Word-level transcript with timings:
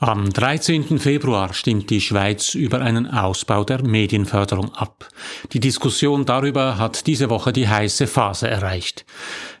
Am 0.00 0.30
13. 0.30 1.00
Februar 1.00 1.52
stimmt 1.52 1.90
die 1.90 2.00
Schweiz 2.00 2.54
über 2.54 2.80
einen 2.82 3.08
Ausbau 3.08 3.64
der 3.64 3.82
Medienförderung 3.82 4.72
ab. 4.72 5.08
Die 5.52 5.58
Diskussion 5.58 6.24
darüber 6.24 6.78
hat 6.78 7.08
diese 7.08 7.30
Woche 7.30 7.52
die 7.52 7.66
heiße 7.66 8.06
Phase 8.06 8.46
erreicht. 8.46 9.04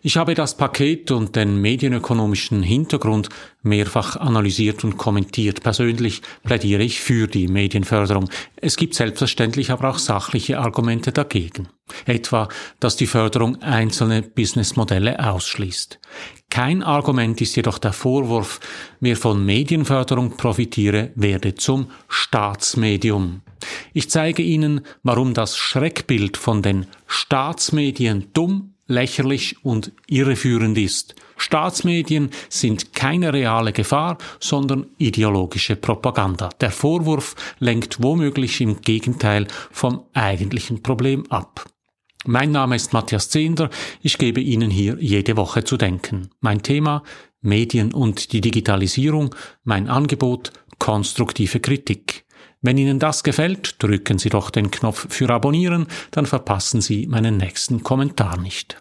Ich 0.00 0.16
habe 0.16 0.34
das 0.34 0.56
Paket 0.56 1.10
und 1.10 1.34
den 1.34 1.60
medienökonomischen 1.60 2.62
Hintergrund 2.62 3.30
mehrfach 3.62 4.16
analysiert 4.16 4.84
und 4.84 4.96
kommentiert. 4.96 5.62
Persönlich 5.62 6.22
plädiere 6.44 6.82
ich 6.82 7.00
für 7.00 7.26
die 7.26 7.48
Medienförderung. 7.48 8.28
Es 8.56 8.76
gibt 8.76 8.94
selbstverständlich 8.94 9.70
aber 9.70 9.90
auch 9.90 9.98
sachliche 9.98 10.58
Argumente 10.58 11.12
dagegen. 11.12 11.68
Etwa, 12.04 12.48
dass 12.80 12.96
die 12.96 13.06
Förderung 13.06 13.62
einzelne 13.62 14.22
Businessmodelle 14.22 15.24
ausschließt. 15.24 15.98
Kein 16.50 16.82
Argument 16.82 17.40
ist 17.40 17.56
jedoch 17.56 17.78
der 17.78 17.92
Vorwurf, 17.92 18.60
wer 19.00 19.16
von 19.16 19.44
Medienförderung 19.44 20.36
profitiere, 20.36 21.10
werde 21.14 21.54
zum 21.54 21.90
Staatsmedium. 22.08 23.42
Ich 23.92 24.08
zeige 24.10 24.42
Ihnen, 24.42 24.82
warum 25.02 25.34
das 25.34 25.56
Schreckbild 25.56 26.36
von 26.36 26.62
den 26.62 26.86
Staatsmedien 27.06 28.28
dumm, 28.32 28.74
lächerlich 28.88 29.64
und 29.64 29.92
irreführend 30.08 30.76
ist. 30.76 31.14
Staatsmedien 31.36 32.30
sind 32.48 32.92
keine 32.94 33.32
reale 33.32 33.72
Gefahr, 33.72 34.18
sondern 34.40 34.86
ideologische 34.98 35.76
Propaganda. 35.76 36.48
Der 36.60 36.72
Vorwurf 36.72 37.36
lenkt 37.60 38.02
womöglich 38.02 38.60
im 38.60 38.80
Gegenteil 38.80 39.46
vom 39.70 40.02
eigentlichen 40.14 40.82
Problem 40.82 41.24
ab. 41.30 41.66
Mein 42.26 42.50
Name 42.50 42.74
ist 42.74 42.92
Matthias 42.92 43.30
Zehnder. 43.30 43.70
Ich 44.02 44.18
gebe 44.18 44.40
Ihnen 44.40 44.70
hier 44.70 44.96
jede 44.98 45.36
Woche 45.36 45.62
zu 45.62 45.76
denken. 45.76 46.30
Mein 46.40 46.62
Thema 46.62 47.04
Medien 47.40 47.94
und 47.94 48.32
die 48.32 48.40
Digitalisierung, 48.40 49.34
mein 49.62 49.88
Angebot 49.88 50.52
konstruktive 50.78 51.60
Kritik. 51.60 52.24
Wenn 52.60 52.78
Ihnen 52.78 52.98
das 52.98 53.22
gefällt, 53.22 53.82
drücken 53.82 54.18
Sie 54.18 54.30
doch 54.30 54.50
den 54.50 54.70
Knopf 54.70 55.06
für 55.10 55.30
Abonnieren, 55.30 55.86
dann 56.10 56.26
verpassen 56.26 56.80
Sie 56.80 57.06
meinen 57.06 57.36
nächsten 57.36 57.82
Kommentar 57.82 58.38
nicht. 58.38 58.80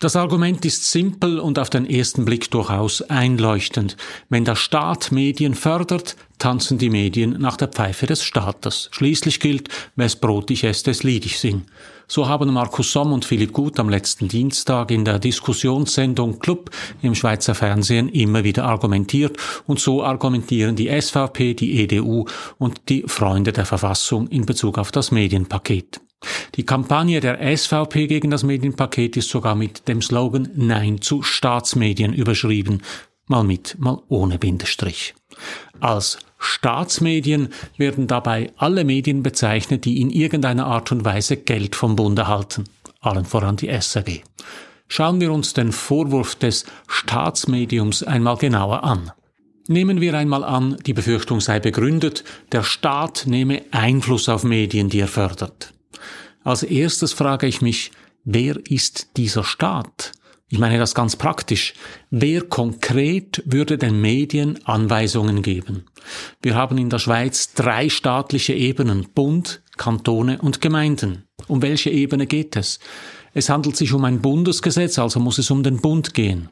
Das 0.00 0.14
Argument 0.14 0.64
ist 0.64 0.92
simpel 0.92 1.40
und 1.40 1.58
auf 1.58 1.70
den 1.70 1.84
ersten 1.84 2.24
Blick 2.24 2.52
durchaus 2.52 3.02
einleuchtend. 3.02 3.96
Wenn 4.28 4.44
der 4.44 4.54
Staat 4.54 5.10
Medien 5.10 5.56
fördert, 5.56 6.14
tanzen 6.38 6.78
die 6.78 6.88
Medien 6.88 7.40
nach 7.40 7.56
der 7.56 7.66
Pfeife 7.66 8.06
des 8.06 8.22
Staates. 8.22 8.90
Schließlich 8.92 9.40
gilt, 9.40 9.70
wes 9.96 10.14
Brot 10.14 10.52
ich 10.52 10.62
esse, 10.62 10.84
des 10.84 11.02
Lied 11.02 11.26
ich 11.26 11.40
sing. 11.40 11.64
So 12.06 12.28
haben 12.28 12.52
Markus 12.52 12.92
Somm 12.92 13.12
und 13.12 13.24
Philipp 13.24 13.52
Gut 13.52 13.80
am 13.80 13.88
letzten 13.88 14.28
Dienstag 14.28 14.92
in 14.92 15.04
der 15.04 15.18
Diskussionssendung 15.18 16.38
Club 16.38 16.70
im 17.02 17.16
Schweizer 17.16 17.56
Fernsehen 17.56 18.08
immer 18.08 18.44
wieder 18.44 18.66
argumentiert 18.66 19.36
und 19.66 19.80
so 19.80 20.04
argumentieren 20.04 20.76
die 20.76 20.88
SVP, 20.88 21.54
die 21.54 21.82
EDU 21.82 22.24
und 22.58 22.88
die 22.88 23.02
Freunde 23.08 23.52
der 23.52 23.66
Verfassung 23.66 24.28
in 24.28 24.46
Bezug 24.46 24.78
auf 24.78 24.92
das 24.92 25.10
Medienpaket. 25.10 26.00
Die 26.58 26.66
Kampagne 26.66 27.20
der 27.20 27.56
SVP 27.56 28.08
gegen 28.08 28.30
das 28.30 28.42
Medienpaket 28.42 29.16
ist 29.16 29.28
sogar 29.28 29.54
mit 29.54 29.86
dem 29.86 30.02
Slogan 30.02 30.50
Nein 30.56 31.00
zu 31.00 31.22
Staatsmedien 31.22 32.12
überschrieben, 32.12 32.82
mal 33.28 33.44
mit, 33.44 33.76
mal 33.78 34.02
ohne 34.08 34.38
Bindestrich. 34.38 35.14
Als 35.78 36.18
Staatsmedien 36.38 37.50
werden 37.76 38.08
dabei 38.08 38.52
alle 38.56 38.84
Medien 38.84 39.22
bezeichnet, 39.22 39.84
die 39.84 40.00
in 40.00 40.10
irgendeiner 40.10 40.66
Art 40.66 40.90
und 40.90 41.04
Weise 41.04 41.36
Geld 41.36 41.76
vom 41.76 41.94
Bund 41.94 42.18
erhalten, 42.18 42.64
allen 43.00 43.24
voran 43.24 43.56
die 43.56 43.70
SAG. 43.80 44.22
Schauen 44.88 45.20
wir 45.20 45.30
uns 45.32 45.52
den 45.52 45.70
Vorwurf 45.70 46.34
des 46.34 46.64
Staatsmediums 46.88 48.02
einmal 48.02 48.36
genauer 48.36 48.82
an. 48.82 49.12
Nehmen 49.68 50.00
wir 50.00 50.14
einmal 50.14 50.42
an, 50.42 50.78
die 50.86 50.94
Befürchtung 50.94 51.40
sei 51.40 51.60
begründet, 51.60 52.24
der 52.50 52.64
Staat 52.64 53.26
nehme 53.26 53.62
Einfluss 53.70 54.28
auf 54.28 54.42
Medien, 54.42 54.88
die 54.88 55.00
er 55.00 55.08
fördert. 55.08 55.74
Als 56.48 56.62
erstes 56.62 57.12
frage 57.12 57.46
ich 57.46 57.60
mich, 57.60 57.90
wer 58.24 58.58
ist 58.70 59.18
dieser 59.18 59.44
Staat? 59.44 60.12
Ich 60.48 60.58
meine 60.58 60.78
das 60.78 60.94
ganz 60.94 61.14
praktisch. 61.14 61.74
Wer 62.10 62.40
konkret 62.40 63.42
würde 63.44 63.76
den 63.76 64.00
Medien 64.00 64.58
Anweisungen 64.64 65.42
geben? 65.42 65.84
Wir 66.40 66.54
haben 66.54 66.78
in 66.78 66.88
der 66.88 67.00
Schweiz 67.00 67.52
drei 67.52 67.90
staatliche 67.90 68.54
Ebenen, 68.54 69.08
Bund, 69.14 69.60
Kantone 69.76 70.40
und 70.40 70.62
Gemeinden. 70.62 71.24
Um 71.48 71.60
welche 71.60 71.90
Ebene 71.90 72.26
geht 72.26 72.56
es? 72.56 72.78
Es 73.34 73.50
handelt 73.50 73.76
sich 73.76 73.92
um 73.92 74.06
ein 74.06 74.22
Bundesgesetz, 74.22 74.98
also 74.98 75.20
muss 75.20 75.36
es 75.36 75.50
um 75.50 75.62
den 75.62 75.82
Bund 75.82 76.14
gehen. 76.14 76.48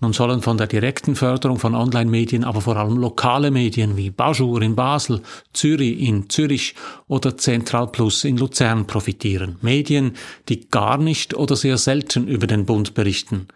Nun 0.00 0.12
sollen 0.12 0.42
von 0.42 0.58
der 0.58 0.66
direkten 0.66 1.16
Förderung 1.16 1.58
von 1.58 1.74
Online-Medien 1.74 2.44
aber 2.44 2.60
vor 2.60 2.76
allem 2.76 2.98
lokale 2.98 3.50
Medien 3.50 3.96
wie 3.96 4.10
Bajur 4.10 4.60
in 4.62 4.76
Basel, 4.76 5.22
Zürich 5.52 6.00
in 6.00 6.28
Zürich 6.28 6.74
oder 7.08 7.36
Central 7.36 7.88
Plus 7.88 8.24
in 8.24 8.36
Luzern 8.36 8.86
profitieren. 8.86 9.56
Medien, 9.62 10.12
die 10.48 10.68
gar 10.68 10.98
nicht 10.98 11.34
oder 11.34 11.56
sehr 11.56 11.78
selten 11.78 12.28
über 12.28 12.46
den 12.46 12.66
Bund 12.66 12.94
berichten. 12.94 13.48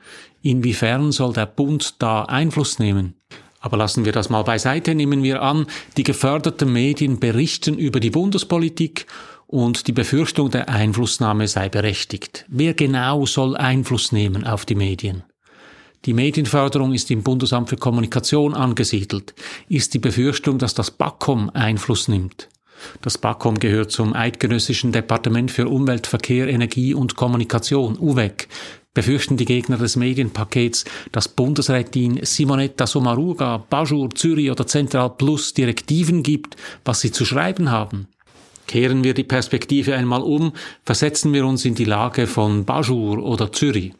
Inwiefern 0.42 1.12
soll 1.12 1.32
der 1.32 1.46
Bund 1.46 1.96
da 1.98 2.22
Einfluss 2.22 2.78
nehmen? 2.78 3.14
Aber 3.60 3.76
lassen 3.76 4.04
wir 4.04 4.12
das 4.12 4.30
mal 4.30 4.44
beiseite, 4.44 4.94
nehmen 4.94 5.22
wir 5.22 5.42
an, 5.42 5.66
die 5.96 6.04
geförderten 6.04 6.72
Medien 6.72 7.18
berichten 7.18 7.76
über 7.76 7.98
die 7.98 8.10
Bundespolitik 8.10 9.06
und 9.48 9.88
die 9.88 9.92
Befürchtung 9.92 10.50
der 10.50 10.68
Einflussnahme 10.68 11.48
sei 11.48 11.68
berechtigt. 11.68 12.44
Wer 12.48 12.74
genau 12.74 13.26
soll 13.26 13.56
Einfluss 13.56 14.12
nehmen 14.12 14.46
auf 14.46 14.64
die 14.64 14.76
Medien? 14.76 15.24
Die 16.04 16.14
Medienförderung 16.14 16.94
ist 16.94 17.10
im 17.10 17.22
Bundesamt 17.22 17.68
für 17.68 17.76
Kommunikation 17.76 18.54
angesiedelt. 18.54 19.34
Ist 19.68 19.94
die 19.94 19.98
Befürchtung, 19.98 20.58
dass 20.58 20.74
das 20.74 20.90
BAKOM 20.90 21.50
Einfluss 21.50 22.08
nimmt? 22.08 22.48
Das 23.02 23.18
BAKOM 23.18 23.58
gehört 23.58 23.90
zum 23.90 24.14
Eidgenössischen 24.14 24.92
Departement 24.92 25.50
für 25.50 25.68
Umwelt, 25.68 26.06
Verkehr, 26.06 26.48
Energie 26.48 26.94
und 26.94 27.16
Kommunikation, 27.16 27.98
UVEC. 27.98 28.48
Befürchten 28.94 29.36
die 29.36 29.44
Gegner 29.44 29.76
des 29.76 29.96
Medienpakets, 29.96 30.84
dass 31.12 31.28
Bundesrätin 31.28 32.20
Simonetta 32.22 32.86
Sommaruga, 32.86 33.58
Bajur, 33.68 34.10
Zürich 34.14 34.50
oder 34.50 34.66
Central 34.66 35.10
Plus 35.10 35.54
Direktiven 35.54 36.22
gibt, 36.22 36.56
was 36.84 37.00
sie 37.00 37.12
zu 37.12 37.24
schreiben 37.24 37.70
haben? 37.70 38.08
Kehren 38.66 39.02
wir 39.02 39.14
die 39.14 39.24
Perspektive 39.24 39.94
einmal 39.94 40.22
um, 40.22 40.52
versetzen 40.84 41.32
wir 41.32 41.46
uns 41.46 41.64
in 41.64 41.74
die 41.74 41.84
Lage 41.84 42.26
von 42.26 42.64
Bajur 42.64 43.22
oder 43.22 43.50
Zürich. 43.50 43.92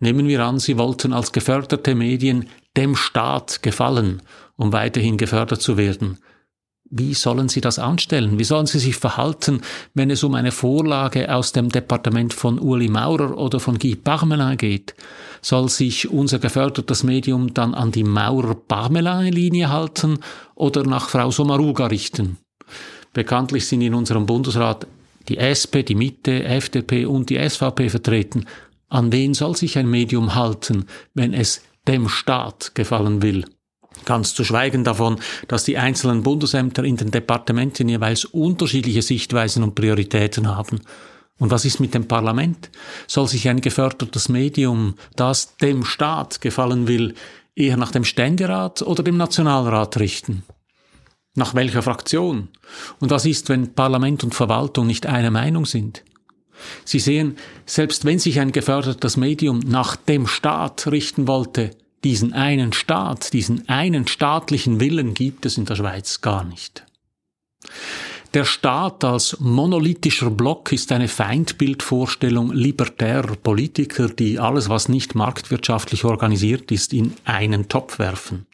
Nehmen 0.00 0.28
wir 0.28 0.44
an, 0.44 0.58
Sie 0.58 0.76
wollten 0.76 1.12
als 1.12 1.32
geförderte 1.32 1.94
Medien 1.94 2.48
dem 2.76 2.96
Staat 2.96 3.62
gefallen, 3.62 4.22
um 4.56 4.72
weiterhin 4.72 5.16
gefördert 5.16 5.62
zu 5.62 5.76
werden. 5.76 6.18
Wie 6.90 7.14
sollen 7.14 7.48
Sie 7.48 7.60
das 7.60 7.78
anstellen? 7.78 8.38
Wie 8.38 8.44
sollen 8.44 8.66
Sie 8.66 8.78
sich 8.78 8.96
verhalten, 8.96 9.62
wenn 9.94 10.10
es 10.10 10.22
um 10.22 10.34
eine 10.34 10.52
Vorlage 10.52 11.34
aus 11.34 11.52
dem 11.52 11.70
Departement 11.70 12.34
von 12.34 12.58
Uli 12.58 12.88
Maurer 12.88 13.36
oder 13.38 13.58
von 13.58 13.78
Guy 13.78 13.96
Parmelin 13.96 14.56
geht? 14.56 14.94
Soll 15.40 15.68
sich 15.68 16.10
unser 16.10 16.38
gefördertes 16.38 17.02
Medium 17.02 17.54
dann 17.54 17.74
an 17.74 17.90
die 17.90 18.04
Maurer-Parmelin-Linie 18.04 19.70
halten 19.70 20.18
oder 20.54 20.84
nach 20.84 21.08
Frau 21.08 21.30
Sommaruga 21.30 21.86
richten? 21.86 22.36
Bekanntlich 23.12 23.66
sind 23.66 23.80
in 23.80 23.94
unserem 23.94 24.26
Bundesrat 24.26 24.86
die 25.28 25.38
SP, 25.40 25.82
die 25.82 25.94
Mitte, 25.94 26.44
FDP 26.44 27.06
und 27.06 27.30
die 27.30 27.38
SVP 27.48 27.88
vertreten. 27.88 28.44
An 28.94 29.10
wen 29.10 29.34
soll 29.34 29.56
sich 29.56 29.76
ein 29.76 29.90
Medium 29.90 30.36
halten, 30.36 30.86
wenn 31.14 31.34
es 31.34 31.62
dem 31.88 32.08
Staat 32.08 32.76
gefallen 32.76 33.22
will? 33.22 33.44
Ganz 34.04 34.34
zu 34.34 34.44
schweigen 34.44 34.84
davon, 34.84 35.18
dass 35.48 35.64
die 35.64 35.78
einzelnen 35.78 36.22
Bundesämter 36.22 36.84
in 36.84 36.96
den 36.96 37.10
Departementen 37.10 37.88
jeweils 37.88 38.24
unterschiedliche 38.24 39.02
Sichtweisen 39.02 39.64
und 39.64 39.74
Prioritäten 39.74 40.46
haben. 40.46 40.80
Und 41.40 41.50
was 41.50 41.64
ist 41.64 41.80
mit 41.80 41.92
dem 41.92 42.06
Parlament? 42.06 42.70
Soll 43.08 43.26
sich 43.26 43.48
ein 43.48 43.60
gefördertes 43.60 44.28
Medium, 44.28 44.94
das 45.16 45.56
dem 45.56 45.84
Staat 45.84 46.40
gefallen 46.40 46.86
will, 46.86 47.14
eher 47.56 47.76
nach 47.76 47.90
dem 47.90 48.04
Ständerat 48.04 48.80
oder 48.82 49.02
dem 49.02 49.16
Nationalrat 49.16 49.96
richten? 49.96 50.44
Nach 51.34 51.56
welcher 51.56 51.82
Fraktion? 51.82 52.46
Und 53.00 53.10
was 53.10 53.26
ist, 53.26 53.48
wenn 53.48 53.74
Parlament 53.74 54.22
und 54.22 54.36
Verwaltung 54.36 54.86
nicht 54.86 55.06
einer 55.06 55.32
Meinung 55.32 55.66
sind? 55.66 56.04
Sie 56.84 56.98
sehen, 56.98 57.36
selbst 57.66 58.04
wenn 58.04 58.18
sich 58.18 58.40
ein 58.40 58.52
gefördertes 58.52 59.16
Medium 59.16 59.60
nach 59.60 59.96
dem 59.96 60.26
Staat 60.26 60.86
richten 60.86 61.26
wollte, 61.26 61.70
diesen 62.04 62.32
einen 62.32 62.72
Staat, 62.72 63.32
diesen 63.32 63.68
einen 63.68 64.06
staatlichen 64.06 64.78
Willen 64.78 65.14
gibt 65.14 65.46
es 65.46 65.56
in 65.56 65.64
der 65.64 65.76
Schweiz 65.76 66.20
gar 66.20 66.44
nicht. 66.44 66.84
Der 68.34 68.44
Staat 68.44 69.04
als 69.04 69.38
monolithischer 69.38 70.28
Block 70.28 70.72
ist 70.72 70.90
eine 70.90 71.06
Feindbildvorstellung 71.06 72.52
libertärer 72.52 73.36
Politiker, 73.36 74.08
die 74.08 74.40
alles, 74.40 74.68
was 74.68 74.88
nicht 74.88 75.14
marktwirtschaftlich 75.14 76.04
organisiert 76.04 76.72
ist, 76.72 76.92
in 76.92 77.14
einen 77.24 77.68
Topf 77.68 78.00
werfen. 78.00 78.46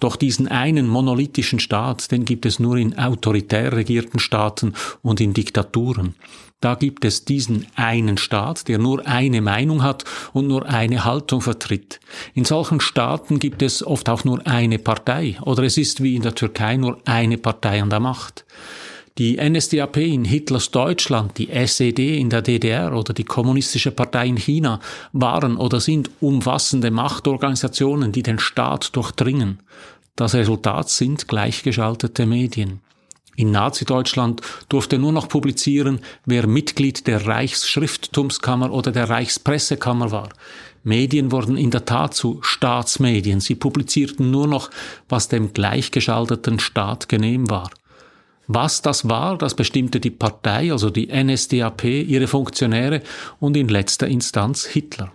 Doch 0.00 0.16
diesen 0.16 0.48
einen 0.48 0.88
monolithischen 0.88 1.60
Staat, 1.60 2.10
den 2.10 2.24
gibt 2.24 2.46
es 2.46 2.58
nur 2.58 2.78
in 2.78 2.98
autoritär 2.98 3.74
regierten 3.74 4.18
Staaten 4.18 4.74
und 5.02 5.20
in 5.20 5.34
Diktaturen. 5.34 6.16
Da 6.60 6.74
gibt 6.74 7.04
es 7.04 7.24
diesen 7.24 7.68
einen 7.76 8.18
Staat, 8.18 8.66
der 8.66 8.78
nur 8.78 9.06
eine 9.06 9.40
Meinung 9.40 9.84
hat 9.84 10.02
und 10.32 10.48
nur 10.48 10.66
eine 10.66 11.04
Haltung 11.04 11.42
vertritt. 11.42 12.00
In 12.34 12.44
solchen 12.44 12.80
Staaten 12.80 13.38
gibt 13.38 13.62
es 13.62 13.86
oft 13.86 14.08
auch 14.08 14.24
nur 14.24 14.44
eine 14.48 14.80
Partei 14.80 15.36
oder 15.42 15.62
es 15.62 15.78
ist 15.78 16.02
wie 16.02 16.16
in 16.16 16.22
der 16.22 16.34
Türkei 16.34 16.76
nur 16.76 16.98
eine 17.04 17.38
Partei 17.38 17.80
an 17.80 17.90
der 17.90 18.00
Macht. 18.00 18.44
Die 19.18 19.36
NSDAP 19.36 19.96
in 19.96 20.24
Hitlers 20.24 20.70
Deutschland, 20.70 21.38
die 21.38 21.50
SED 21.50 22.20
in 22.20 22.30
der 22.30 22.40
DDR 22.40 22.92
oder 22.92 23.12
die 23.12 23.24
Kommunistische 23.24 23.90
Partei 23.90 24.28
in 24.28 24.36
China 24.36 24.78
waren 25.12 25.56
oder 25.56 25.80
sind 25.80 26.08
umfassende 26.20 26.92
Machtorganisationen, 26.92 28.12
die 28.12 28.22
den 28.22 28.38
Staat 28.38 28.94
durchdringen. 28.94 29.58
Das 30.14 30.36
Resultat 30.36 30.88
sind 30.88 31.26
gleichgeschaltete 31.26 32.26
Medien. 32.26 32.78
In 33.34 33.50
Nazi-Deutschland 33.50 34.40
durfte 34.68 34.98
nur 34.98 35.10
noch 35.10 35.28
publizieren, 35.28 35.98
wer 36.24 36.46
Mitglied 36.46 37.08
der 37.08 37.26
Reichsschrifttumskammer 37.26 38.70
oder 38.70 38.92
der 38.92 39.10
Reichspressekammer 39.10 40.12
war. 40.12 40.28
Medien 40.84 41.32
wurden 41.32 41.56
in 41.56 41.72
der 41.72 41.84
Tat 41.84 42.14
zu 42.14 42.38
Staatsmedien. 42.42 43.40
Sie 43.40 43.56
publizierten 43.56 44.30
nur 44.30 44.46
noch, 44.46 44.70
was 45.08 45.26
dem 45.26 45.52
gleichgeschalteten 45.52 46.60
Staat 46.60 47.08
genehm 47.08 47.50
war. 47.50 47.70
Was 48.48 48.80
das 48.80 49.08
war, 49.08 49.36
das 49.36 49.54
bestimmte 49.54 50.00
die 50.00 50.10
Partei, 50.10 50.72
also 50.72 50.88
die 50.88 51.08
NSDAP, 51.08 51.84
ihre 51.84 52.26
Funktionäre 52.26 53.02
und 53.40 53.56
in 53.58 53.68
letzter 53.68 54.08
Instanz 54.08 54.64
Hitler. 54.64 55.12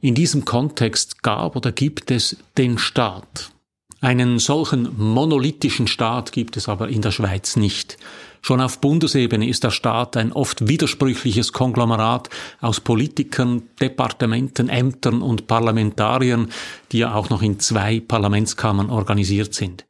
In 0.00 0.16
diesem 0.16 0.44
Kontext 0.44 1.22
gab 1.22 1.54
oder 1.54 1.70
gibt 1.70 2.10
es 2.10 2.36
den 2.58 2.78
Staat. 2.78 3.52
Einen 4.00 4.40
solchen 4.40 4.90
monolithischen 4.98 5.86
Staat 5.86 6.32
gibt 6.32 6.56
es 6.56 6.68
aber 6.68 6.88
in 6.88 7.02
der 7.02 7.12
Schweiz 7.12 7.54
nicht. 7.54 7.98
Schon 8.42 8.60
auf 8.60 8.80
Bundesebene 8.80 9.48
ist 9.48 9.64
der 9.64 9.70
Staat 9.70 10.16
ein 10.16 10.32
oft 10.32 10.68
widersprüchliches 10.68 11.52
Konglomerat 11.52 12.30
aus 12.60 12.80
Politikern, 12.80 13.62
Departementen, 13.80 14.68
Ämtern 14.68 15.22
und 15.22 15.46
Parlamentariern, 15.46 16.50
die 16.92 16.98
ja 16.98 17.14
auch 17.14 17.30
noch 17.30 17.42
in 17.42 17.60
zwei 17.60 18.00
Parlamentskammern 18.00 18.90
organisiert 18.90 19.54
sind. 19.54 19.84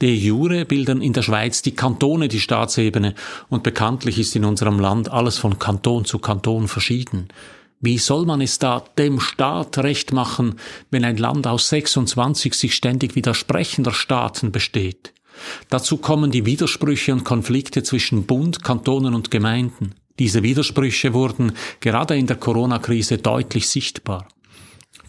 De 0.00 0.14
jure 0.14 0.64
bilden 0.64 1.02
in 1.02 1.12
der 1.12 1.22
Schweiz 1.22 1.62
die 1.62 1.74
Kantone 1.74 2.28
die 2.28 2.38
Staatsebene 2.38 3.14
und 3.48 3.64
bekanntlich 3.64 4.18
ist 4.18 4.36
in 4.36 4.44
unserem 4.44 4.78
Land 4.78 5.10
alles 5.10 5.38
von 5.38 5.58
Kanton 5.58 6.04
zu 6.04 6.20
Kanton 6.20 6.68
verschieden. 6.68 7.28
Wie 7.80 7.98
soll 7.98 8.24
man 8.24 8.40
es 8.40 8.58
da 8.58 8.84
dem 8.96 9.18
Staat 9.18 9.78
recht 9.78 10.12
machen, 10.12 10.54
wenn 10.90 11.04
ein 11.04 11.16
Land 11.16 11.46
aus 11.46 11.68
26 11.68 12.54
sich 12.54 12.74
ständig 12.74 13.16
widersprechender 13.16 13.92
Staaten 13.92 14.52
besteht? 14.52 15.12
Dazu 15.68 15.96
kommen 15.96 16.30
die 16.30 16.46
Widersprüche 16.46 17.12
und 17.12 17.24
Konflikte 17.24 17.82
zwischen 17.82 18.24
Bund, 18.26 18.62
Kantonen 18.62 19.14
und 19.14 19.30
Gemeinden. 19.30 19.94
Diese 20.18 20.42
Widersprüche 20.42 21.12
wurden 21.12 21.52
gerade 21.80 22.16
in 22.16 22.26
der 22.26 22.36
Corona-Krise 22.36 23.18
deutlich 23.18 23.68
sichtbar. 23.68 24.26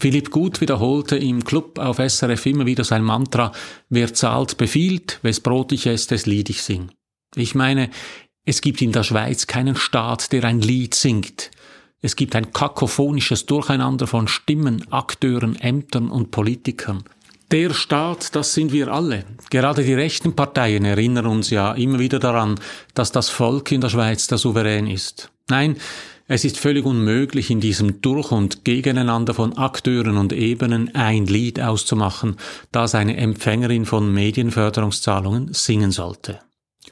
Philipp 0.00 0.30
Gut 0.30 0.62
wiederholte 0.62 1.16
im 1.18 1.44
Club 1.44 1.78
auf 1.78 1.98
SRF 1.98 2.46
immer 2.46 2.64
wieder 2.64 2.84
sein 2.84 3.04
Mantra, 3.04 3.52
wer 3.90 4.14
zahlt, 4.14 4.56
befiehlt, 4.56 5.18
wes 5.20 5.40
Brot 5.40 5.72
ich 5.72 5.86
esse, 5.86 6.08
des 6.08 6.24
Lied 6.24 6.48
ich 6.48 6.62
sing. 6.62 6.90
Ich 7.36 7.54
meine, 7.54 7.90
es 8.46 8.62
gibt 8.62 8.80
in 8.80 8.92
der 8.92 9.02
Schweiz 9.02 9.46
keinen 9.46 9.76
Staat, 9.76 10.32
der 10.32 10.44
ein 10.44 10.62
Lied 10.62 10.94
singt. 10.94 11.50
Es 12.00 12.16
gibt 12.16 12.34
ein 12.34 12.50
kakophonisches 12.50 13.44
Durcheinander 13.44 14.06
von 14.06 14.26
Stimmen, 14.26 14.90
Akteuren, 14.90 15.54
Ämtern 15.56 16.10
und 16.10 16.30
Politikern. 16.30 17.04
Der 17.50 17.74
Staat, 17.74 18.34
das 18.34 18.54
sind 18.54 18.72
wir 18.72 18.88
alle. 18.88 19.24
Gerade 19.50 19.84
die 19.84 19.92
rechten 19.92 20.34
Parteien 20.34 20.86
erinnern 20.86 21.26
uns 21.26 21.50
ja 21.50 21.72
immer 21.72 21.98
wieder 21.98 22.18
daran, 22.18 22.58
dass 22.94 23.12
das 23.12 23.28
Volk 23.28 23.70
in 23.70 23.82
der 23.82 23.90
Schweiz 23.90 24.28
der 24.28 24.38
Souverän 24.38 24.86
ist. 24.86 25.30
Nein, 25.50 25.76
es 26.32 26.44
ist 26.44 26.58
völlig 26.58 26.86
unmöglich, 26.86 27.50
in 27.50 27.58
diesem 27.58 28.02
Durch- 28.02 28.30
und 28.30 28.64
Gegeneinander 28.64 29.34
von 29.34 29.58
Akteuren 29.58 30.16
und 30.16 30.32
Ebenen 30.32 30.94
ein 30.94 31.26
Lied 31.26 31.60
auszumachen, 31.60 32.36
das 32.70 32.94
eine 32.94 33.16
Empfängerin 33.16 33.84
von 33.84 34.14
Medienförderungszahlungen 34.14 35.52
singen 35.52 35.90
sollte. 35.90 36.38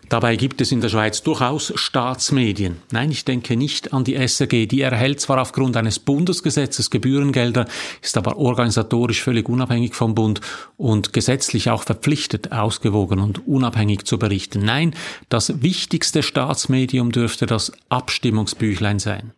Dabei 0.08 0.36
gibt 0.36 0.60
es 0.62 0.72
in 0.72 0.80
der 0.80 0.88
Schweiz 0.88 1.22
durchaus 1.22 1.72
Staatsmedien. 1.74 2.76
Nein, 2.92 3.10
ich 3.10 3.26
denke 3.26 3.56
nicht 3.56 3.92
an 3.92 4.04
die 4.04 4.14
SRG. 4.14 4.66
Die 4.66 4.80
erhält 4.80 5.20
zwar 5.20 5.40
aufgrund 5.40 5.76
eines 5.76 5.98
Bundesgesetzes 5.98 6.88
Gebührengelder, 6.88 7.66
ist 8.00 8.16
aber 8.16 8.38
organisatorisch 8.38 9.22
völlig 9.22 9.48
unabhängig 9.48 9.94
vom 9.94 10.14
Bund 10.14 10.40
und 10.78 11.12
gesetzlich 11.12 11.68
auch 11.68 11.82
verpflichtet, 11.82 12.52
ausgewogen 12.52 13.20
und 13.20 13.46
unabhängig 13.46 14.04
zu 14.04 14.18
berichten. 14.18 14.64
Nein, 14.64 14.94
das 15.28 15.62
wichtigste 15.62 16.22
Staatsmedium 16.22 17.12
dürfte 17.12 17.44
das 17.44 17.72
Abstimmungsbüchlein 17.90 18.98
sein. 18.98 19.32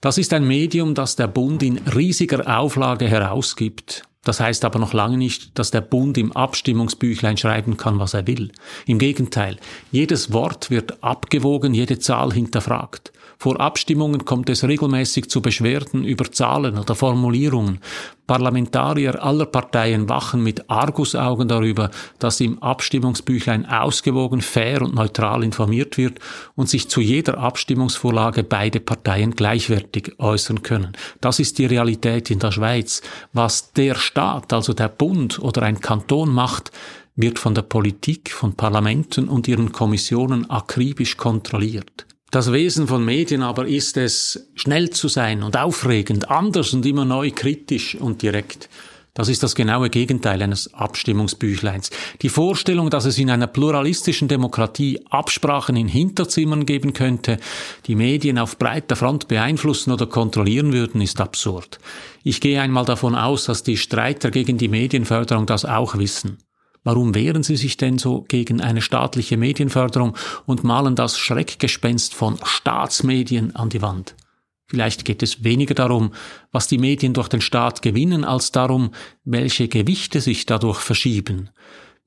Das 0.00 0.16
ist 0.16 0.32
ein 0.32 0.46
Medium, 0.46 0.94
das 0.94 1.16
der 1.16 1.26
Bund 1.26 1.62
in 1.62 1.78
riesiger 1.78 2.58
Auflage 2.58 3.08
herausgibt. 3.08 4.04
Das 4.28 4.40
heißt 4.40 4.66
aber 4.66 4.78
noch 4.78 4.92
lange 4.92 5.16
nicht, 5.16 5.58
dass 5.58 5.70
der 5.70 5.80
Bund 5.80 6.18
im 6.18 6.32
Abstimmungsbüchlein 6.32 7.38
schreiben 7.38 7.78
kann, 7.78 7.98
was 7.98 8.12
er 8.12 8.26
will. 8.26 8.52
Im 8.84 8.98
Gegenteil, 8.98 9.56
jedes 9.90 10.34
Wort 10.34 10.70
wird 10.70 11.02
abgewogen, 11.02 11.72
jede 11.72 11.98
Zahl 11.98 12.34
hinterfragt. 12.34 13.10
Vor 13.40 13.60
Abstimmungen 13.60 14.24
kommt 14.24 14.50
es 14.50 14.64
regelmäßig 14.64 15.30
zu 15.30 15.40
Beschwerden 15.40 16.02
über 16.02 16.32
Zahlen 16.32 16.76
oder 16.76 16.96
Formulierungen. 16.96 17.78
Parlamentarier 18.26 19.22
aller 19.22 19.46
Parteien 19.46 20.08
wachen 20.08 20.42
mit 20.42 20.68
Argusaugen 20.68 21.46
darüber, 21.46 21.92
dass 22.18 22.40
im 22.40 22.60
Abstimmungsbüchlein 22.60 23.64
ausgewogen, 23.64 24.40
fair 24.40 24.82
und 24.82 24.96
neutral 24.96 25.44
informiert 25.44 25.96
wird 25.98 26.18
und 26.56 26.68
sich 26.68 26.88
zu 26.88 27.00
jeder 27.00 27.38
Abstimmungsvorlage 27.38 28.42
beide 28.42 28.80
Parteien 28.80 29.36
gleichwertig 29.36 30.18
äußern 30.18 30.64
können. 30.64 30.94
Das 31.20 31.38
ist 31.38 31.58
die 31.58 31.66
Realität 31.66 32.32
in 32.32 32.40
der 32.40 32.50
Schweiz. 32.50 33.02
Was 33.32 33.72
der 33.72 33.94
Staat, 33.94 34.52
also 34.52 34.72
der 34.72 34.88
Bund 34.88 35.38
oder 35.38 35.62
ein 35.62 35.78
Kanton 35.80 36.34
macht, 36.34 36.72
wird 37.14 37.38
von 37.38 37.54
der 37.54 37.62
Politik, 37.62 38.32
von 38.32 38.54
Parlamenten 38.54 39.28
und 39.28 39.46
ihren 39.46 39.70
Kommissionen 39.70 40.50
akribisch 40.50 41.16
kontrolliert. 41.16 42.07
Das 42.30 42.52
Wesen 42.52 42.86
von 42.86 43.04
Medien 43.04 43.42
aber 43.42 43.66
ist 43.66 43.96
es, 43.96 44.50
schnell 44.54 44.90
zu 44.90 45.08
sein 45.08 45.42
und 45.42 45.56
aufregend, 45.56 46.30
anders 46.30 46.74
und 46.74 46.84
immer 46.84 47.06
neu 47.06 47.30
kritisch 47.30 47.94
und 47.94 48.20
direkt. 48.20 48.68
Das 49.14 49.30
ist 49.30 49.42
das 49.42 49.54
genaue 49.54 49.88
Gegenteil 49.88 50.42
eines 50.42 50.74
Abstimmungsbüchleins. 50.74 51.90
Die 52.20 52.28
Vorstellung, 52.28 52.90
dass 52.90 53.06
es 53.06 53.18
in 53.18 53.30
einer 53.30 53.46
pluralistischen 53.46 54.28
Demokratie 54.28 55.00
Absprachen 55.08 55.74
in 55.74 55.88
Hinterzimmern 55.88 56.66
geben 56.66 56.92
könnte, 56.92 57.38
die 57.86 57.96
Medien 57.96 58.38
auf 58.38 58.58
breiter 58.58 58.94
Front 58.94 59.26
beeinflussen 59.26 59.90
oder 59.90 60.06
kontrollieren 60.06 60.72
würden, 60.74 61.00
ist 61.00 61.20
absurd. 61.22 61.80
Ich 62.22 62.42
gehe 62.42 62.60
einmal 62.60 62.84
davon 62.84 63.14
aus, 63.14 63.46
dass 63.46 63.62
die 63.62 63.78
Streiter 63.78 64.30
gegen 64.30 64.58
die 64.58 64.68
Medienförderung 64.68 65.46
das 65.46 65.64
auch 65.64 65.98
wissen. 65.98 66.38
Warum 66.84 67.14
wehren 67.14 67.42
Sie 67.42 67.56
sich 67.56 67.76
denn 67.76 67.98
so 67.98 68.22
gegen 68.22 68.60
eine 68.60 68.80
staatliche 68.80 69.36
Medienförderung 69.36 70.16
und 70.46 70.64
malen 70.64 70.94
das 70.94 71.18
Schreckgespenst 71.18 72.14
von 72.14 72.38
Staatsmedien 72.42 73.54
an 73.56 73.68
die 73.68 73.82
Wand? 73.82 74.14
Vielleicht 74.66 75.06
geht 75.06 75.22
es 75.22 75.44
weniger 75.44 75.74
darum, 75.74 76.12
was 76.52 76.68
die 76.68 76.76
Medien 76.78 77.14
durch 77.14 77.28
den 77.28 77.40
Staat 77.40 77.80
gewinnen, 77.80 78.24
als 78.24 78.52
darum, 78.52 78.90
welche 79.24 79.66
Gewichte 79.66 80.20
sich 80.20 80.44
dadurch 80.44 80.78
verschieben. 80.78 81.50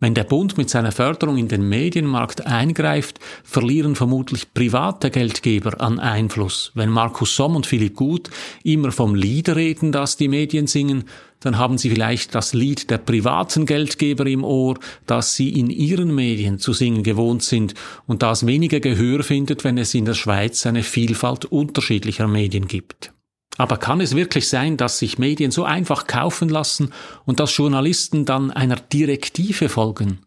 Wenn 0.01 0.15
der 0.15 0.24
Bund 0.24 0.58
mit 0.58 0.67
seiner 0.67 0.91
Förderung 0.91 1.38
in 1.38 1.48
den 1.48 1.70
Medienmarkt 1.70 2.48
eingreift, 2.48 3.20
verlieren 3.43 3.96
vermutlich 3.96 4.51
private 4.51 5.12
Geldgeber 5.12 5.79
an 5.79 6.00
Einfluss. 6.00 6.72
Wenn 6.74 6.89
Markus 6.89 7.36
Somm 7.36 7.55
und 7.55 7.67
Philipp 7.67 7.96
Gut 7.96 8.31
immer 8.63 8.91
vom 8.91 9.13
Lied 9.13 9.50
reden, 9.50 9.91
das 9.91 10.17
die 10.17 10.27
Medien 10.27 10.65
singen, 10.65 11.03
dann 11.39 11.60
haben 11.60 11.77
sie 11.77 11.91
vielleicht 11.91 12.34
das 12.34 12.55
Lied 12.55 12.89
der 12.89 12.98
privaten 12.98 13.67
Geldgeber 13.67 14.25
im 14.25 14.43
Ohr, 14.43 14.79
das 15.05 15.36
sie 15.36 15.50
in 15.50 15.70
ihren 15.70 16.15
Medien 16.15 16.58
zu 16.58 16.74
singen 16.74 17.03
gewohnt 17.03 17.43
sind 17.43 17.75
und 18.08 18.24
das 18.24 18.48
weniger 18.48 18.79
Gehör 18.79 19.22
findet, 19.22 19.63
wenn 19.63 19.77
es 19.77 19.93
in 19.93 20.05
der 20.05 20.15
Schweiz 20.15 20.65
eine 20.65 20.81
Vielfalt 20.81 21.46
unterschiedlicher 21.46 22.27
Medien 22.27 22.67
gibt. 22.67 23.13
Aber 23.61 23.77
kann 23.77 24.01
es 24.01 24.15
wirklich 24.15 24.49
sein, 24.49 24.75
dass 24.75 24.97
sich 24.97 25.19
Medien 25.19 25.51
so 25.51 25.65
einfach 25.65 26.07
kaufen 26.07 26.49
lassen 26.49 26.91
und 27.25 27.39
dass 27.39 27.55
Journalisten 27.55 28.25
dann 28.25 28.49
einer 28.49 28.75
Direktive 28.75 29.69
folgen? 29.69 30.25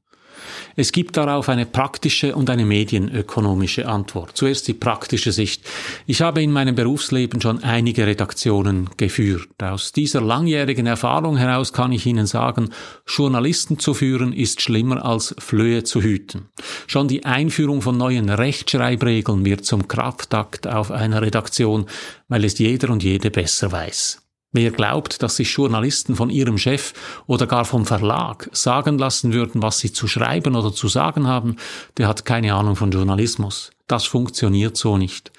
Es 0.77 0.91
gibt 0.91 1.17
darauf 1.17 1.49
eine 1.49 1.67
praktische 1.67 2.35
und 2.35 2.51
eine 2.51 2.65
medienökonomische 2.65 3.87
Antwort. 3.87 4.33
Zuerst 4.35 4.67
die 4.67 4.75
praktische 4.75 5.31
Sicht. 5.31 5.63
Ich 6.07 6.21
habe 6.21 6.43
in 6.43 6.51
meinem 6.51 6.75
Berufsleben 6.75 7.41
schon 7.41 7.63
einige 7.63 8.07
Redaktionen 8.07 8.91
geführt. 8.97 9.49
Aus 9.63 9.93
dieser 9.93 10.21
langjährigen 10.21 10.87
Erfahrung 10.87 11.37
heraus 11.37 11.73
kann 11.73 11.93
ich 11.93 12.07
Ihnen 12.07 12.27
sagen, 12.27 12.71
Journalisten 13.07 13.79
zu 13.79 13.95
führen 13.95 14.33
ist 14.33 14.63
schlimmer 14.63 15.05
als 15.05 15.35
Flöhe 15.39 15.85
zu 15.85 16.03
hüten. 16.03 16.49
Schon 16.87 17.07
die 17.07 17.25
Einführung 17.25 17.81
von 17.81 17.97
neuen 17.97 18.29
Rechtschreibregeln 18.29 19.45
wird 19.45 19.65
zum 19.65 19.87
Kraftakt 19.87 20.67
auf 20.67 20.91
einer 20.91 21.23
Redaktion, 21.23 21.87
weil 22.29 22.45
es 22.45 22.59
jeder 22.59 22.91
und 22.91 23.03
jede 23.05 23.31
besser 23.31 23.71
weiß. 23.71 24.24
Wer 24.57 24.71
glaubt, 24.71 25.21
dass 25.21 25.35
sich 25.35 25.53
Journalisten 25.53 26.15
von 26.15 26.31
ihrem 26.31 26.59
Chef 26.59 26.95
oder 27.27 27.49
gar 27.49 27.65
vom 27.65 27.87
Verlag 27.87 28.49
sagen 28.53 28.99
lassen 28.99 29.33
würden, 29.33 29.63
was 29.63 29.81
sie 29.81 29.93
zu 29.93 30.07
schreiben 30.07 30.55
oder 30.55 30.73
zu 30.73 30.87
sagen 30.87 31.27
haben, 31.27 31.57
der 31.97 32.07
hat 32.07 32.25
keine 32.25 32.55
Ahnung 32.55 32.77
von 32.77 32.93
Journalismus. 32.93 33.73
Das 33.89 34.05
funktioniert 34.05 34.77
so 34.77 34.97
nicht. 34.97 35.33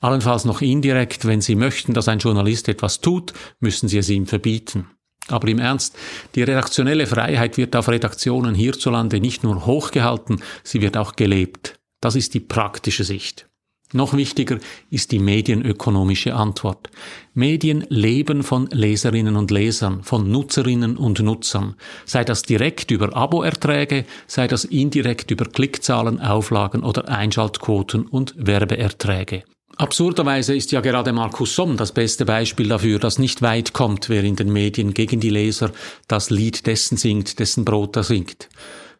Allenfalls 0.00 0.44
noch 0.44 0.60
indirekt, 0.60 1.24
wenn 1.24 1.40
Sie 1.40 1.56
möchten, 1.56 1.94
dass 1.94 2.06
ein 2.06 2.20
Journalist 2.20 2.68
etwas 2.68 3.00
tut, 3.00 3.32
müssen 3.58 3.88
Sie 3.88 3.98
es 3.98 4.08
ihm 4.08 4.26
verbieten. 4.26 4.86
Aber 5.26 5.48
im 5.48 5.58
Ernst, 5.58 5.96
die 6.36 6.42
redaktionelle 6.44 7.08
Freiheit 7.08 7.56
wird 7.56 7.74
auf 7.74 7.88
Redaktionen 7.88 8.54
hierzulande 8.54 9.18
nicht 9.18 9.42
nur 9.42 9.66
hochgehalten, 9.66 10.42
sie 10.62 10.80
wird 10.80 10.96
auch 10.96 11.16
gelebt. 11.16 11.80
Das 12.00 12.14
ist 12.14 12.34
die 12.34 12.40
praktische 12.40 13.02
Sicht. 13.02 13.48
Noch 13.94 14.12
wichtiger 14.14 14.58
ist 14.90 15.12
die 15.12 15.20
medienökonomische 15.20 16.34
Antwort. 16.34 16.90
Medien 17.32 17.86
leben 17.90 18.42
von 18.42 18.66
Leserinnen 18.72 19.36
und 19.36 19.52
Lesern, 19.52 20.02
von 20.02 20.28
Nutzerinnen 20.32 20.96
und 20.96 21.20
Nutzern, 21.20 21.76
sei 22.04 22.24
das 22.24 22.42
direkt 22.42 22.90
über 22.90 23.16
Aboerträge, 23.16 24.04
sei 24.26 24.48
das 24.48 24.64
indirekt 24.64 25.30
über 25.30 25.44
Klickzahlen, 25.44 26.20
Auflagen 26.20 26.82
oder 26.82 27.08
Einschaltquoten 27.08 28.06
und 28.06 28.34
Werbeerträge. 28.36 29.44
Absurderweise 29.76 30.56
ist 30.56 30.72
ja 30.72 30.80
gerade 30.80 31.12
Markus 31.12 31.54
Somm 31.54 31.76
das 31.76 31.92
beste 31.92 32.24
Beispiel 32.24 32.68
dafür, 32.68 32.98
dass 32.98 33.20
nicht 33.20 33.42
weit 33.42 33.74
kommt, 33.74 34.08
wer 34.08 34.24
in 34.24 34.34
den 34.34 34.52
Medien 34.52 34.92
gegen 34.92 35.20
die 35.20 35.30
Leser 35.30 35.70
das 36.08 36.30
Lied 36.30 36.66
dessen 36.66 36.96
singt, 36.96 37.38
dessen 37.38 37.64
Brot 37.64 37.94
er 37.94 38.02
singt. 38.02 38.48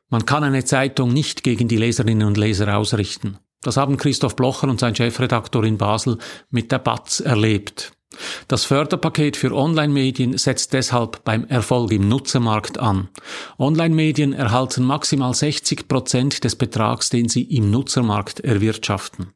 Man 0.09 0.25
kann 0.25 0.45
eine 0.45 0.65
Zeitung 0.65 1.13
nicht 1.13 1.43
gegen 1.43 1.67
die 1.67 1.79
Leserinnen 1.79 2.29
und 2.29 2.37
Leser 2.37 2.77
ausrichten. 2.77 3.39
Das 3.65 3.79
haben 3.79 3.97
Christoph 3.97 4.37
Blocher 4.37 4.69
und 4.69 4.79
sein 4.79 4.95
Chefredaktor 4.95 5.65
in 5.65 5.79
Basel 5.79 6.19
mit 6.51 6.71
der 6.71 6.79
BATZ 6.79 7.21
erlebt. 7.21 7.93
Das 8.47 8.65
Förderpaket 8.65 9.37
für 9.37 9.53
Online-Medien 9.53 10.39
setzt 10.39 10.73
deshalb 10.73 11.25
beim 11.25 11.47
Erfolg 11.47 11.91
im 11.91 12.09
Nutzermarkt 12.09 12.79
an. 12.79 13.09
Online-Medien 13.59 14.33
erhalten 14.35 14.85
maximal 14.85 15.35
60 15.35 15.89
Prozent 15.89 16.45
des 16.45 16.55
Betrags, 16.55 17.11
den 17.11 17.29
sie 17.29 17.43
im 17.43 17.71
Nutzermarkt 17.71 18.41
erwirtschaften. 18.41 19.33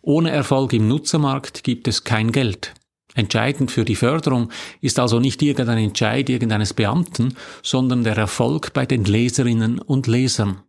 Ohne 0.00 0.30
Erfolg 0.30 0.72
im 0.72 0.88
Nutzermarkt 0.88 1.64
gibt 1.64 1.88
es 1.88 2.04
kein 2.04 2.32
Geld. 2.32 2.72
Entscheidend 3.14 3.70
für 3.70 3.84
die 3.84 3.96
Förderung 3.96 4.50
ist 4.80 4.98
also 4.98 5.20
nicht 5.20 5.42
irgendein 5.42 5.78
Entscheid 5.78 6.30
irgendeines 6.30 6.72
Beamten, 6.72 7.36
sondern 7.62 8.04
der 8.04 8.16
Erfolg 8.16 8.72
bei 8.72 8.86
den 8.86 9.04
Leserinnen 9.04 9.78
und 9.80 10.06
Lesern. 10.06 10.62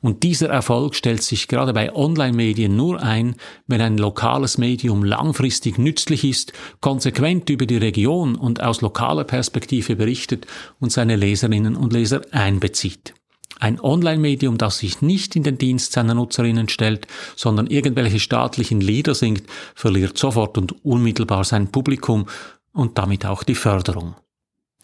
Und 0.00 0.22
dieser 0.22 0.48
Erfolg 0.48 0.94
stellt 0.94 1.22
sich 1.22 1.48
gerade 1.48 1.72
bei 1.72 1.94
Online-Medien 1.94 2.74
nur 2.76 3.02
ein, 3.02 3.36
wenn 3.66 3.80
ein 3.80 3.98
lokales 3.98 4.58
Medium 4.58 5.04
langfristig 5.04 5.78
nützlich 5.78 6.24
ist, 6.24 6.52
konsequent 6.80 7.50
über 7.50 7.66
die 7.66 7.76
Region 7.76 8.34
und 8.34 8.62
aus 8.62 8.80
lokaler 8.80 9.24
Perspektive 9.24 9.96
berichtet 9.96 10.46
und 10.78 10.92
seine 10.92 11.16
Leserinnen 11.16 11.76
und 11.76 11.92
Leser 11.92 12.22
einbezieht. 12.32 13.14
Ein 13.60 13.78
Online-Medium, 13.78 14.56
das 14.56 14.78
sich 14.78 15.02
nicht 15.02 15.36
in 15.36 15.42
den 15.42 15.58
Dienst 15.58 15.92
seiner 15.92 16.14
Nutzerinnen 16.14 16.70
stellt, 16.70 17.06
sondern 17.36 17.66
irgendwelche 17.66 18.18
staatlichen 18.18 18.80
Lieder 18.80 19.14
singt, 19.14 19.44
verliert 19.74 20.16
sofort 20.16 20.56
und 20.56 20.82
unmittelbar 20.84 21.44
sein 21.44 21.70
Publikum 21.70 22.26
und 22.72 22.96
damit 22.96 23.26
auch 23.26 23.42
die 23.42 23.54
Förderung. 23.54 24.14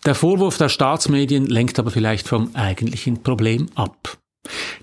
Der 0.04 0.14
Vorwurf 0.14 0.58
der 0.58 0.68
Staatsmedien 0.68 1.46
lenkt 1.46 1.78
aber 1.78 1.90
vielleicht 1.90 2.28
vom 2.28 2.54
eigentlichen 2.54 3.22
Problem 3.22 3.68
ab. 3.74 4.18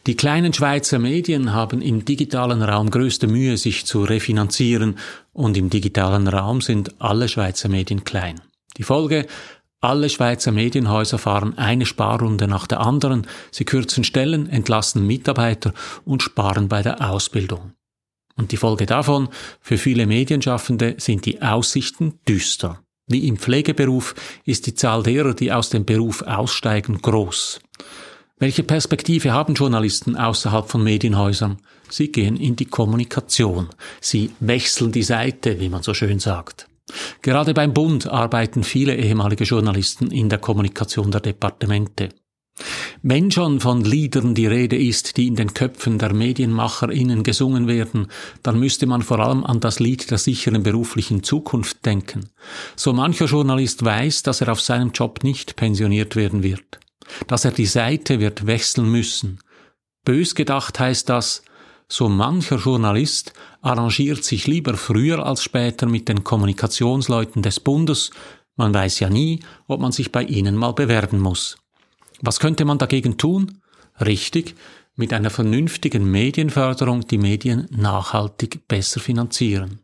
Die 0.05 0.15
kleinen 0.17 0.51
Schweizer 0.51 0.99
Medien 0.99 1.53
haben 1.53 1.81
im 1.81 2.03
digitalen 2.03 2.61
Raum 2.61 2.89
größte 2.89 3.27
Mühe, 3.27 3.55
sich 3.55 3.85
zu 3.85 4.03
refinanzieren, 4.03 4.97
und 5.31 5.55
im 5.55 5.69
digitalen 5.69 6.27
Raum 6.27 6.59
sind 6.59 6.93
alle 6.99 7.29
Schweizer 7.29 7.69
Medien 7.69 8.03
klein. 8.03 8.41
Die 8.75 8.83
Folge, 8.83 9.27
alle 9.79 10.09
Schweizer 10.09 10.51
Medienhäuser 10.51 11.17
fahren 11.17 11.57
eine 11.57 11.85
Sparrunde 11.85 12.49
nach 12.49 12.67
der 12.67 12.81
anderen, 12.81 13.27
sie 13.49 13.63
kürzen 13.63 14.03
Stellen, 14.03 14.49
entlassen 14.49 15.07
Mitarbeiter 15.07 15.73
und 16.03 16.21
sparen 16.21 16.67
bei 16.67 16.81
der 16.81 17.09
Ausbildung. 17.09 17.71
Und 18.35 18.51
die 18.51 18.57
Folge 18.57 18.85
davon, 18.85 19.29
für 19.61 19.77
viele 19.77 20.05
Medienschaffende 20.05 20.95
sind 20.97 21.25
die 21.25 21.41
Aussichten 21.41 22.19
düster. 22.27 22.81
Wie 23.07 23.25
im 23.27 23.37
Pflegeberuf 23.37 24.15
ist 24.43 24.67
die 24.67 24.75
Zahl 24.75 25.03
derer, 25.03 25.33
die 25.33 25.53
aus 25.53 25.69
dem 25.69 25.85
Beruf 25.85 26.23
aussteigen, 26.23 27.01
groß. 27.01 27.61
Welche 28.39 28.63
Perspektive 28.63 29.31
haben 29.31 29.53
Journalisten 29.53 30.17
außerhalb 30.17 30.67
von 30.67 30.83
Medienhäusern? 30.83 31.57
Sie 31.89 32.11
gehen 32.11 32.35
in 32.35 32.55
die 32.55 32.65
Kommunikation. 32.65 33.69
Sie 34.01 34.31
wechseln 34.39 34.91
die 34.91 35.03
Seite, 35.03 35.59
wie 35.59 35.69
man 35.69 35.83
so 35.83 35.93
schön 35.93 36.19
sagt. 36.19 36.67
Gerade 37.21 37.53
beim 37.53 37.73
Bund 37.73 38.07
arbeiten 38.07 38.63
viele 38.63 38.95
ehemalige 38.95 39.43
Journalisten 39.43 40.11
in 40.11 40.29
der 40.29 40.39
Kommunikation 40.39 41.11
der 41.11 41.21
Departemente. 41.21 42.09
Wenn 43.01 43.31
schon 43.31 43.59
von 43.59 43.83
Liedern 43.83 44.35
die 44.35 44.45
Rede 44.47 44.77
ist, 44.77 45.17
die 45.17 45.27
in 45.27 45.35
den 45.35 45.53
Köpfen 45.53 45.97
der 45.97 46.13
MedienmacherInnen 46.13 47.23
gesungen 47.23 47.67
werden, 47.67 48.07
dann 48.43 48.59
müsste 48.59 48.85
man 48.85 49.01
vor 49.01 49.19
allem 49.19 49.43
an 49.43 49.59
das 49.59 49.79
Lied 49.79 50.11
der 50.11 50.17
sicheren 50.17 50.63
beruflichen 50.63 51.23
Zukunft 51.23 51.85
denken. 51.85 52.29
So 52.75 52.93
mancher 52.93 53.25
Journalist 53.25 53.83
weiß, 53.83 54.23
dass 54.23 54.41
er 54.41 54.51
auf 54.51 54.61
seinem 54.61 54.91
Job 54.91 55.23
nicht 55.23 55.55
pensioniert 55.55 56.15
werden 56.15 56.43
wird 56.43 56.79
dass 57.27 57.45
er 57.45 57.51
die 57.51 57.65
Seite 57.65 58.19
wird 58.19 58.45
wechseln 58.45 58.89
müssen. 58.89 59.39
Bös 60.05 60.35
gedacht 60.35 60.79
heißt 60.79 61.09
das, 61.09 61.43
so 61.87 62.09
mancher 62.09 62.57
Journalist 62.57 63.33
arrangiert 63.61 64.23
sich 64.23 64.47
lieber 64.47 64.75
früher 64.75 65.25
als 65.25 65.43
später 65.43 65.85
mit 65.85 66.09
den 66.09 66.23
Kommunikationsleuten 66.23 67.41
des 67.41 67.59
Bundes, 67.59 68.11
man 68.55 68.73
weiß 68.73 68.99
ja 68.99 69.09
nie, 69.09 69.39
ob 69.67 69.79
man 69.79 69.91
sich 69.91 70.11
bei 70.11 70.23
ihnen 70.23 70.55
mal 70.55 70.73
bewerben 70.73 71.19
muss. 71.19 71.57
Was 72.21 72.39
könnte 72.39 72.65
man 72.65 72.77
dagegen 72.77 73.17
tun? 73.17 73.59
Richtig, 73.99 74.55
mit 74.95 75.11
einer 75.11 75.29
vernünftigen 75.29 76.09
Medienförderung 76.09 77.07
die 77.07 77.17
Medien 77.17 77.67
nachhaltig 77.71 78.67
besser 78.67 78.99
finanzieren. 78.99 79.82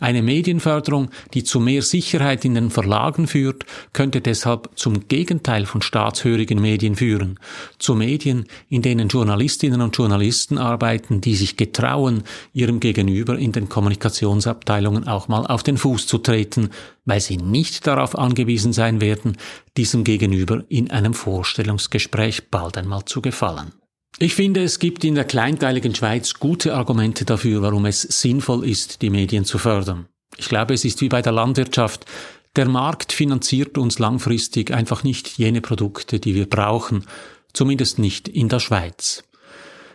Eine 0.00 0.22
Medienförderung, 0.22 1.10
die 1.34 1.44
zu 1.44 1.60
mehr 1.60 1.82
Sicherheit 1.82 2.44
in 2.44 2.54
den 2.54 2.70
Verlagen 2.70 3.26
führt, 3.26 3.64
könnte 3.92 4.20
deshalb 4.20 4.70
zum 4.74 5.08
Gegenteil 5.08 5.66
von 5.66 5.82
staatshörigen 5.82 6.60
Medien 6.60 6.96
führen, 6.96 7.38
zu 7.78 7.94
Medien, 7.94 8.46
in 8.68 8.82
denen 8.82 9.08
Journalistinnen 9.08 9.80
und 9.80 9.96
Journalisten 9.96 10.58
arbeiten, 10.58 11.20
die 11.20 11.34
sich 11.34 11.56
getrauen, 11.56 12.22
ihrem 12.52 12.80
Gegenüber 12.80 13.38
in 13.38 13.52
den 13.52 13.68
Kommunikationsabteilungen 13.68 15.06
auch 15.06 15.28
mal 15.28 15.46
auf 15.46 15.62
den 15.62 15.76
Fuß 15.76 16.06
zu 16.06 16.18
treten, 16.18 16.70
weil 17.04 17.20
sie 17.20 17.36
nicht 17.36 17.86
darauf 17.86 18.18
angewiesen 18.18 18.72
sein 18.72 19.00
werden, 19.00 19.36
diesem 19.76 20.04
Gegenüber 20.04 20.64
in 20.68 20.90
einem 20.90 21.14
Vorstellungsgespräch 21.14 22.50
bald 22.50 22.78
einmal 22.78 23.04
zu 23.04 23.20
gefallen. 23.20 23.72
Ich 24.18 24.34
finde, 24.34 24.62
es 24.62 24.78
gibt 24.78 25.02
in 25.02 25.16
der 25.16 25.24
kleinteiligen 25.24 25.94
Schweiz 25.94 26.34
gute 26.34 26.74
Argumente 26.74 27.24
dafür, 27.24 27.62
warum 27.62 27.84
es 27.84 28.02
sinnvoll 28.02 28.64
ist, 28.64 29.02
die 29.02 29.10
Medien 29.10 29.44
zu 29.44 29.58
fördern. 29.58 30.06
Ich 30.36 30.48
glaube, 30.48 30.74
es 30.74 30.84
ist 30.84 31.00
wie 31.00 31.08
bei 31.08 31.20
der 31.20 31.32
Landwirtschaft. 31.32 32.06
Der 32.54 32.68
Markt 32.68 33.12
finanziert 33.12 33.76
uns 33.76 33.98
langfristig 33.98 34.72
einfach 34.72 35.02
nicht 35.02 35.36
jene 35.36 35.60
Produkte, 35.60 36.20
die 36.20 36.36
wir 36.36 36.48
brauchen, 36.48 37.06
zumindest 37.52 37.98
nicht 37.98 38.28
in 38.28 38.48
der 38.48 38.60
Schweiz. 38.60 39.24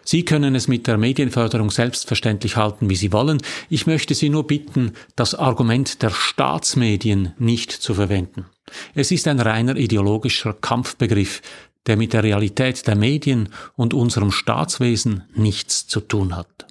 Sie 0.03 0.25
können 0.25 0.55
es 0.55 0.67
mit 0.67 0.87
der 0.87 0.97
Medienförderung 0.97 1.69
selbstverständlich 1.71 2.57
halten, 2.57 2.89
wie 2.89 2.95
Sie 2.95 3.13
wollen. 3.13 3.41
Ich 3.69 3.85
möchte 3.87 4.15
Sie 4.15 4.29
nur 4.29 4.47
bitten, 4.47 4.93
das 5.15 5.35
Argument 5.35 6.01
der 6.01 6.09
Staatsmedien 6.09 7.33
nicht 7.37 7.71
zu 7.71 7.93
verwenden. 7.93 8.47
Es 8.95 9.11
ist 9.11 9.27
ein 9.27 9.39
reiner 9.39 9.77
ideologischer 9.77 10.53
Kampfbegriff, 10.53 11.41
der 11.89 11.97
mit 11.97 12.13
der 12.13 12.23
Realität 12.23 12.87
der 12.87 12.95
Medien 12.95 13.49
und 13.75 13.93
unserem 13.93 14.31
Staatswesen 14.31 15.23
nichts 15.33 15.87
zu 15.87 15.99
tun 15.99 16.35
hat. 16.35 16.67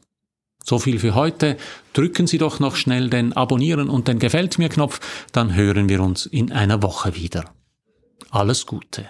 So 0.64 0.78
viel 0.78 0.98
für 0.98 1.14
heute. 1.14 1.56
Drücken 1.92 2.26
Sie 2.26 2.38
doch 2.38 2.60
noch 2.60 2.76
schnell 2.76 3.10
den 3.10 3.32
Abonnieren 3.32 3.90
und 3.90 4.06
den 4.06 4.18
Gefällt 4.18 4.58
mir 4.58 4.68
Knopf, 4.68 5.00
dann 5.32 5.54
hören 5.54 5.88
wir 5.88 6.00
uns 6.00 6.24
in 6.26 6.52
einer 6.52 6.82
Woche 6.82 7.16
wieder. 7.16 7.52
Alles 8.30 8.66
Gute. 8.66 9.06